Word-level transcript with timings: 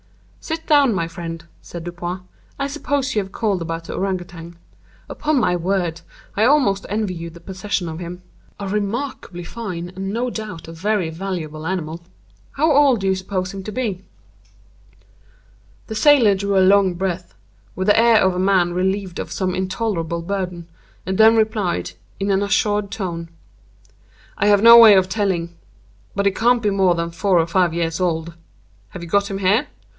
"Sit 0.39 0.65
down, 0.65 0.95
my 0.95 1.07
friend," 1.07 1.45
said 1.61 1.83
Dupin. 1.83 2.21
"I 2.57 2.65
suppose 2.65 3.13
you 3.13 3.21
have 3.21 3.31
called 3.31 3.61
about 3.61 3.83
the 3.83 3.93
Ourang 3.95 4.19
Outang. 4.19 4.55
Upon 5.07 5.39
my 5.39 5.55
word, 5.55 6.01
I 6.35 6.43
almost 6.43 6.87
envy 6.89 7.13
you 7.13 7.29
the 7.29 7.39
possession 7.39 7.87
of 7.87 7.99
him; 7.99 8.23
a 8.59 8.67
remarkably 8.67 9.43
fine, 9.43 9.89
and 9.95 10.11
no 10.11 10.31
doubt 10.31 10.67
a 10.67 10.71
very 10.71 11.11
valuable 11.11 11.67
animal. 11.67 12.01
How 12.53 12.71
old 12.71 13.01
do 13.01 13.07
you 13.07 13.13
suppose 13.13 13.53
him 13.53 13.61
to 13.61 13.71
be?" 13.71 14.01
The 15.85 15.93
sailor 15.93 16.33
drew 16.33 16.57
a 16.57 16.65
long 16.67 16.95
breath, 16.95 17.35
with 17.75 17.85
the 17.85 17.97
air 17.97 18.17
of 18.23 18.33
a 18.33 18.39
man 18.39 18.73
relieved 18.73 19.19
of 19.19 19.31
some 19.31 19.53
intolerable 19.53 20.23
burden, 20.23 20.67
and 21.05 21.19
then 21.19 21.35
replied, 21.37 21.91
in 22.19 22.31
an 22.31 22.41
assured 22.41 22.89
tone: 22.89 23.29
"I 24.39 24.47
have 24.47 24.63
no 24.63 24.79
way 24.79 24.95
of 24.95 25.07
telling—but 25.07 26.25
he 26.25 26.31
can't 26.31 26.63
be 26.63 26.71
more 26.71 26.95
than 26.95 27.11
four 27.11 27.37
or 27.39 27.45
five 27.45 27.75
years 27.75 28.01
old. 28.01 28.33
Have 28.89 29.03
you 29.03 29.07
got 29.07 29.29
him 29.29 29.37
here?" 29.37 29.67